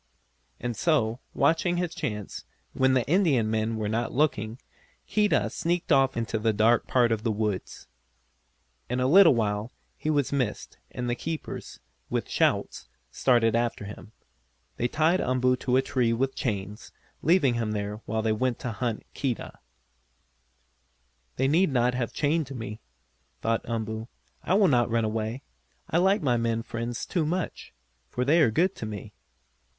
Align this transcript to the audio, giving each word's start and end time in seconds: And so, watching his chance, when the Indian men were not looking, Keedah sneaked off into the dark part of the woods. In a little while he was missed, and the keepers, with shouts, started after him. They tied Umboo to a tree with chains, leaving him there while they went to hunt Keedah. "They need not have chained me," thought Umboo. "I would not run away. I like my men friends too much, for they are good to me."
And 0.59 0.75
so, 0.75 1.19
watching 1.35 1.77
his 1.77 1.93
chance, 1.93 2.43
when 2.73 2.95
the 2.95 3.05
Indian 3.05 3.51
men 3.51 3.75
were 3.77 3.87
not 3.87 4.11
looking, 4.11 4.59
Keedah 5.07 5.51
sneaked 5.51 5.91
off 5.91 6.17
into 6.17 6.39
the 6.39 6.53
dark 6.53 6.87
part 6.87 7.11
of 7.11 7.21
the 7.21 7.31
woods. 7.31 7.85
In 8.89 8.99
a 8.99 9.05
little 9.05 9.35
while 9.35 9.71
he 9.95 10.09
was 10.09 10.33
missed, 10.33 10.79
and 10.89 11.07
the 11.07 11.13
keepers, 11.13 11.79
with 12.09 12.27
shouts, 12.27 12.87
started 13.11 13.55
after 13.55 13.85
him. 13.85 14.11
They 14.77 14.87
tied 14.87 15.21
Umboo 15.21 15.55
to 15.57 15.77
a 15.77 15.83
tree 15.83 16.13
with 16.13 16.33
chains, 16.33 16.91
leaving 17.21 17.53
him 17.53 17.73
there 17.73 18.01
while 18.07 18.23
they 18.23 18.33
went 18.33 18.57
to 18.61 18.71
hunt 18.71 19.05
Keedah. 19.13 19.59
"They 21.35 21.47
need 21.47 21.71
not 21.71 21.93
have 21.93 22.11
chained 22.11 22.49
me," 22.55 22.79
thought 23.43 23.61
Umboo. 23.65 24.07
"I 24.41 24.55
would 24.55 24.71
not 24.71 24.89
run 24.89 25.05
away. 25.05 25.43
I 25.91 25.99
like 25.99 26.23
my 26.23 26.37
men 26.37 26.63
friends 26.63 27.05
too 27.05 27.23
much, 27.23 27.71
for 28.09 28.25
they 28.25 28.41
are 28.41 28.49
good 28.49 28.73
to 28.77 28.87
me." 28.87 29.13